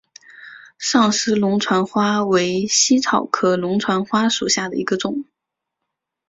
[0.79, 5.25] 上思龙船花为茜草科龙船花属下的一个种。